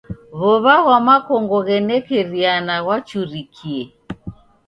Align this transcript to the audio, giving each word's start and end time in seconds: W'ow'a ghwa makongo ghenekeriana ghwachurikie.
W'ow'a 0.39 0.75
ghwa 0.83 0.97
makongo 1.07 1.57
ghenekeriana 1.67 2.75
ghwachurikie. 2.83 3.83